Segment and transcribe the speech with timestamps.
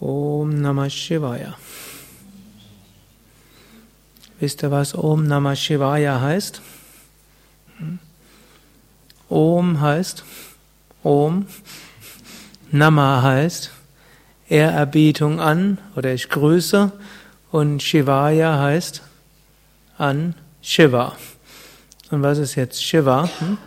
[0.00, 1.54] Om Namah Shivaya.
[4.38, 6.62] Wisst ihr, was Om Namah Shivaya heißt?
[7.76, 7.98] Hm?
[9.28, 10.24] Om heißt
[11.02, 11.46] Om,
[12.70, 13.70] Nama heißt
[14.48, 16.92] Ehrerbietung an oder ich grüße
[17.50, 19.02] und Shivaya heißt
[19.98, 21.16] an Shiva.
[22.10, 23.28] Und was ist jetzt Shiva?
[23.38, 23.58] Hm?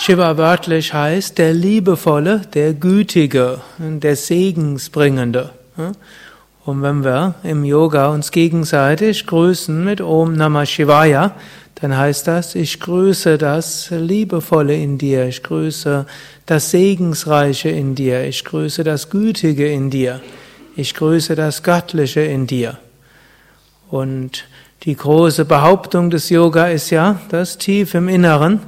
[0.00, 5.50] Shiva wörtlich heißt der Liebevolle, der Gütige, der Segensbringende.
[6.64, 11.32] Und wenn wir im Yoga uns gegenseitig grüßen mit Om Namah Shivaya,
[11.74, 16.06] dann heißt das, ich grüße das Liebevolle in dir, ich grüße
[16.46, 20.20] das Segensreiche in dir, ich grüße das Gütige in dir,
[20.76, 22.78] ich grüße das Göttliche in dir.
[23.90, 24.44] Und
[24.84, 28.60] die große Behauptung des Yoga ist ja, dass tief im Inneren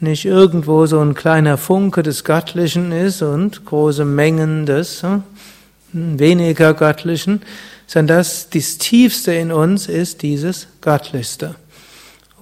[0.00, 5.22] nicht irgendwo so ein kleiner Funke des Göttlichen ist und große Mengen des hm,
[5.92, 7.42] weniger Göttlichen,
[7.86, 11.54] sondern dass das Tiefste in uns ist dieses Göttlichste.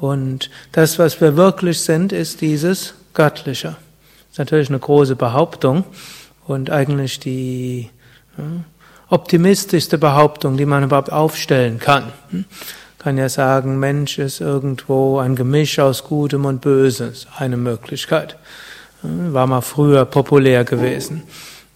[0.00, 3.68] Und das, was wir wirklich sind, ist dieses Göttliche.
[3.68, 5.84] Das ist natürlich eine große Behauptung
[6.46, 7.90] und eigentlich die
[8.36, 8.64] hm,
[9.08, 12.12] optimistischste Behauptung, die man überhaupt aufstellen kann.
[12.30, 12.44] Hm
[13.02, 18.36] kann ja sagen, Mensch ist irgendwo ein Gemisch aus Gutem und Bösem, eine Möglichkeit.
[19.02, 21.24] War mal früher populär gewesen.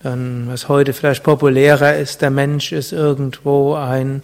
[0.05, 4.23] Dann, was heute vielleicht populärer ist, der Mensch ist irgendwo ein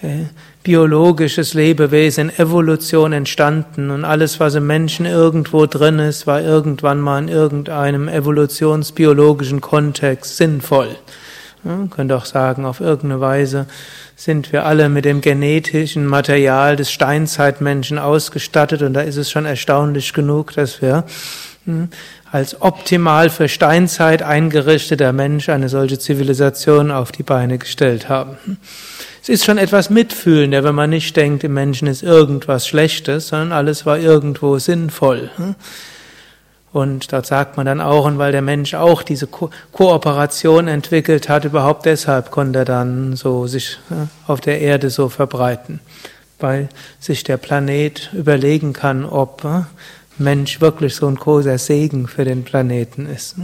[0.00, 0.26] äh,
[0.62, 7.20] biologisches Lebewesen, Evolution entstanden und alles, was im Menschen irgendwo drin ist, war irgendwann mal
[7.20, 10.94] in irgendeinem evolutionsbiologischen Kontext sinnvoll.
[11.64, 13.66] Ja, könnte auch sagen, auf irgendeine Weise
[14.14, 19.44] sind wir alle mit dem genetischen Material des Steinzeitmenschen ausgestattet und da ist es schon
[19.44, 21.04] erstaunlich genug, dass wir
[21.64, 21.88] hm,
[22.30, 28.58] als optimal für Steinzeit eingerichteter Mensch eine solche Zivilisation auf die Beine gestellt haben.
[29.22, 33.52] Es ist schon etwas mitfühlender, wenn man nicht denkt, im Menschen ist irgendwas Schlechtes, sondern
[33.52, 35.30] alles war irgendwo sinnvoll.
[36.78, 41.28] Und dort sagt man dann auch, und weil der Mensch auch diese Ko Kooperation entwickelt
[41.28, 43.78] hat, überhaupt deshalb konnte er dann so sich
[44.28, 45.80] auf der Erde so verbreiten,
[46.38, 46.68] weil
[47.00, 49.44] sich der Planet überlegen kann, ob
[50.18, 53.34] Mensch wirklich so ein großer Segen für den Planeten ist.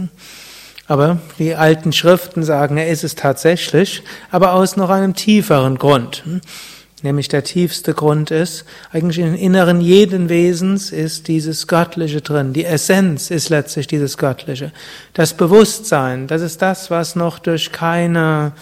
[0.87, 6.23] Aber die alten Schriften sagen, er ist es tatsächlich, aber aus noch einem tieferen Grund.
[7.05, 12.51] Nämlich der tiefste Grund ist, eigentlich im Inneren jeden Wesens ist dieses Göttliche drin.
[12.51, 14.71] Die Essenz ist letztlich dieses Göttliche.
[15.13, 18.53] Das Bewusstsein, das ist das, was noch durch keine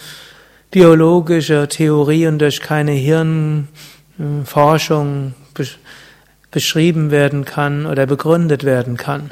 [0.70, 5.32] biologische Theorie und durch keine Hirnforschung
[6.50, 9.30] beschrieben werden kann oder begründet werden kann.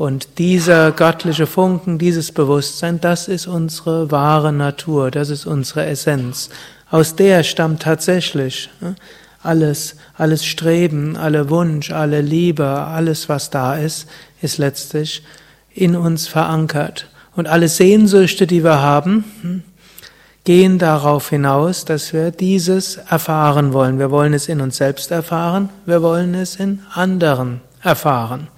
[0.00, 6.48] Und dieser göttliche Funken, dieses Bewusstsein, das ist unsere wahre Natur, das ist unsere Essenz.
[6.90, 8.94] Aus der stammt tatsächlich ne,
[9.42, 14.08] alles, alles Streben, alle Wunsch, alle Liebe, alles, was da ist,
[14.40, 15.22] ist letztlich
[15.74, 17.06] in uns verankert.
[17.36, 19.62] Und alle Sehnsüchte, die wir haben, hm,
[20.44, 23.98] gehen darauf hinaus, dass wir dieses erfahren wollen.
[23.98, 28.48] Wir wollen es in uns selbst erfahren, wir wollen es in anderen erfahren.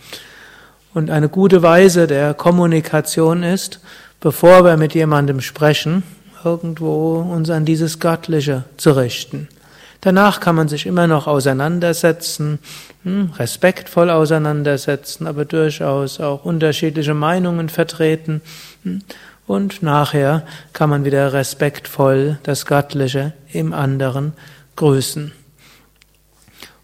[0.95, 3.81] Und eine gute Weise der Kommunikation ist,
[4.21, 6.03] bevor wir mit jemandem sprechen,
[6.45, 9.49] irgendwo uns an dieses Göttliche zu richten.
[10.03, 12.59] Danach kann man sich immer noch auseinandersetzen,
[13.05, 18.43] hm, respektvoll auseinandersetzen, aber durchaus auch unterschiedliche Meinungen vertreten.
[18.83, 19.03] Hm,
[19.47, 24.33] und nachher kann man wieder respektvoll das Göttliche im anderen
[24.77, 25.33] grüßen.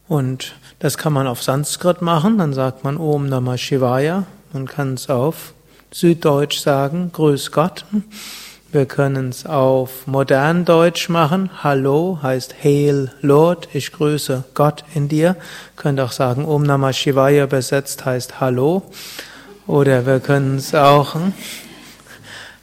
[0.08, 4.24] Und das kann man auf Sanskrit machen, dann sagt man Om Namah Shivaya.
[4.52, 5.52] Man kann es auf
[5.92, 7.84] Süddeutsch sagen, Grüß Gott.
[8.70, 11.48] Wir können es auf modern Deutsch machen.
[11.62, 15.36] Hallo heißt Hail Lord, ich grüße Gott in dir.
[15.76, 18.82] Könnt auch sagen, Om Namah Shivaya übersetzt heißt Hallo.
[19.66, 21.32] Oder wir können es auch hm,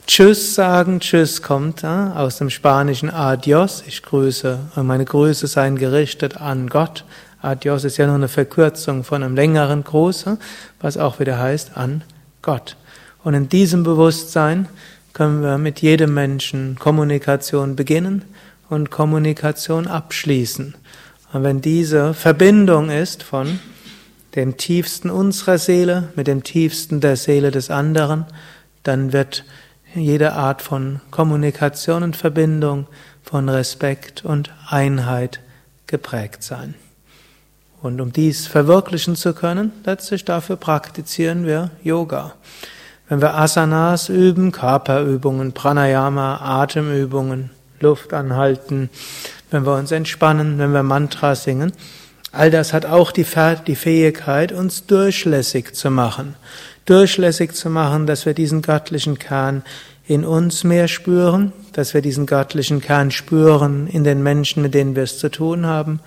[0.06, 1.00] Tschüss sagen.
[1.00, 3.82] Tschüss kommt äh, aus dem spanischen Adios.
[3.86, 7.04] Ich grüße, meine Grüße seien gerichtet an Gott.
[7.42, 10.38] Adios ist ja nur eine Verkürzung von einem längeren Gruß, hm,
[10.80, 12.02] was auch wieder heißt an
[12.42, 12.76] Gott.
[13.22, 14.68] Und in diesem Bewusstsein
[15.12, 18.24] können wir mit jedem Menschen Kommunikation beginnen
[18.68, 20.74] und Kommunikation abschließen.
[21.32, 23.58] Und wenn diese Verbindung ist von
[24.34, 28.26] dem tiefsten unserer Seele mit dem tiefsten der Seele des anderen,
[28.82, 29.44] dann wird
[29.94, 32.86] jede Art von Kommunikation und Verbindung
[33.22, 35.40] von Respekt und Einheit
[35.86, 36.74] geprägt sein.
[37.82, 42.34] Und um dies verwirklichen zu können, letztlich dafür praktizieren wir Yoga.
[43.08, 47.50] Wenn wir Asanas üben, Körperübungen, Pranayama, Atemübungen,
[47.80, 48.90] Luft anhalten,
[49.50, 51.72] wenn wir uns entspannen, wenn wir Mantra singen,
[52.32, 56.34] all das hat auch die, Fähigkeit, uns durchlässig zu machen.
[56.84, 59.62] Durchlässig zu machen, dass wir diesen göttlichen Kern
[60.06, 64.96] in uns mehr spüren, dass wir diesen göttlichen Kern spüren in den Menschen, mit denen
[64.96, 66.00] wir es zu tun haben.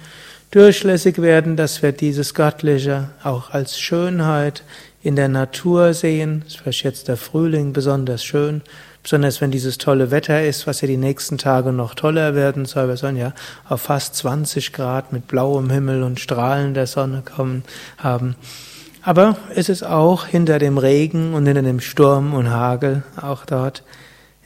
[0.51, 4.63] Durchlässig werden, dass wir dieses Göttliche auch als Schönheit
[5.03, 6.43] in der Natur sehen.
[6.47, 8.63] ist vielleicht jetzt der Frühling besonders schön,
[9.03, 12.87] besonders wenn dieses tolle Wetter ist, was ja die nächsten Tage noch toller werden soll.
[12.87, 13.33] Wir sollen ja
[13.67, 17.63] auf fast 20 Grad mit blauem Himmel und Strahlen der Sonne kommen
[17.99, 18.35] haben.
[19.03, 23.83] Aber es ist auch hinter dem Regen und hinter dem Sturm und Hagel, auch dort,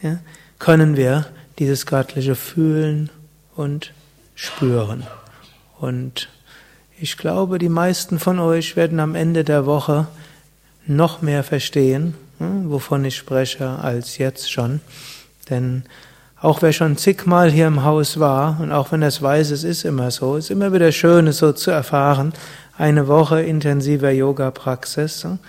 [0.02, 0.20] ja,
[0.60, 1.28] können wir
[1.60, 3.10] dieses Göttliche fühlen
[3.56, 3.94] und
[4.36, 5.08] spüren.
[5.84, 6.30] Und
[6.98, 10.08] ich glaube, die meisten von euch werden am Ende der Woche
[10.88, 14.80] noch mehr verstehen, hm, wovon ich spreche, als jetzt schon.
[15.50, 15.84] Denn
[16.40, 19.84] auch wer schon zigmal hier im Haus war, und auch wenn es weiß, es ist
[19.84, 22.32] immer so, es ist immer wieder schön, es so zu erfahren,
[22.78, 25.40] eine Woche intensiver Yoga-Praxis, hm,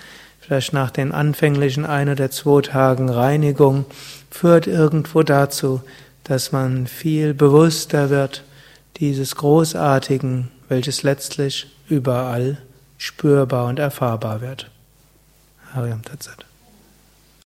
[0.40, 3.84] vielleicht nach den anfänglichen ein oder zwei Tagen Reinigung,
[4.32, 5.80] führt irgendwo dazu,
[6.24, 8.42] dass man viel bewusster wird
[8.96, 12.58] dieses Großartigen, welches letztlich überall
[12.98, 14.70] spürbar und erfahrbar wird.
[15.72, 16.46] Hariam Tatsat.